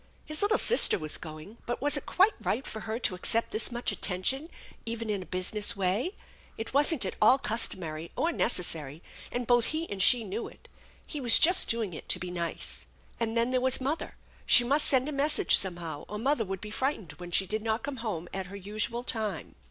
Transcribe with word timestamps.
His 0.25 0.41
little 0.41 0.57
sister 0.57 0.97
was 0.97 1.19
going, 1.19 1.57
but 1.67 1.79
was 1.79 1.95
it 1.95 2.07
quite 2.07 2.33
right 2.41 2.65
for 2.65 2.79
her 2.79 2.97
to 2.97 3.13
accept 3.13 3.51
this 3.51 3.71
much 3.71 3.91
attention 3.91 4.49
even 4.83 5.11
in 5.11 5.21
a 5.21 5.27
business 5.27 5.75
way? 5.75 6.15
It 6.57 6.73
wasn't 6.73 7.05
at 7.05 7.15
all 7.21 7.37
customary 7.37 8.09
or 8.17 8.31
necessary, 8.31 9.03
and 9.31 9.45
both 9.45 9.65
he 9.65 9.87
and 9.91 10.01
she 10.01 10.23
knew 10.23 10.47
it. 10.47 10.67
He 11.05 11.21
was 11.21 11.37
just 11.37 11.69
doing 11.69 11.93
it 11.93 12.09
to 12.09 12.17
be 12.17 12.31
nice. 12.31 12.87
And 13.19 13.37
then 13.37 13.51
there 13.51 13.61
was 13.61 13.79
mother. 13.79 14.15
She 14.47 14.63
must 14.63 14.87
send 14.87 15.07
a 15.07 15.11
message 15.11 15.55
somehow, 15.55 16.05
or 16.09 16.17
mother 16.17 16.45
would 16.45 16.61
be 16.61 16.71
frightened 16.71 17.11
when 17.19 17.29
she 17.29 17.45
did 17.45 17.61
not 17.61 17.83
oome 17.83 17.99
home 17.99 18.27
at 18.33 18.47
her 18.47 18.55
usual 18.55 19.03
time. 19.03 19.53